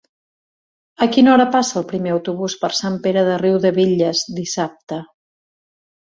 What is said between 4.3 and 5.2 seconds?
dissabte?